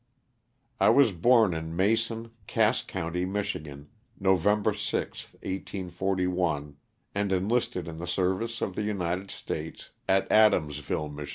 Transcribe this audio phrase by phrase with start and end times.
[0.81, 3.55] T WAS born in Mason, Cass county, Mich.,
[4.19, 6.77] November * 6, 1841,
[7.13, 11.29] and enlisted in the service of the United States at Adamsville, Mich.